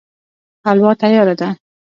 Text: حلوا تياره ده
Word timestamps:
حلوا 0.65 0.91
تياره 1.01 1.33
ده 1.39 1.47